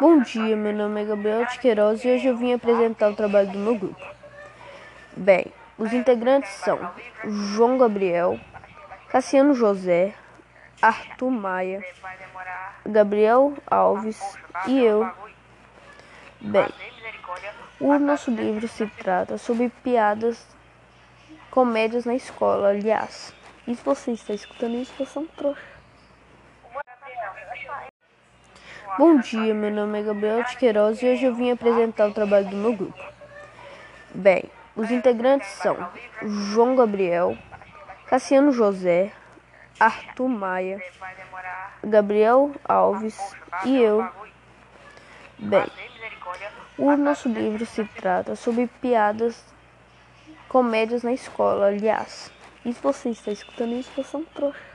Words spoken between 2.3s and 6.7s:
vim apresentar o trabalho do meu grupo. Bem, os integrantes